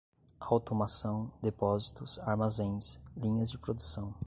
automação, 0.39 1.31
depósitos, 1.43 2.17
armazéns, 2.21 2.99
linhas 3.15 3.51
de 3.51 3.59
produção 3.59 4.11